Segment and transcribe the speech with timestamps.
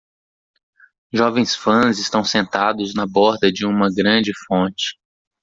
[1.13, 4.97] Jovens fãs estão sentados na borda de uma grande fonte.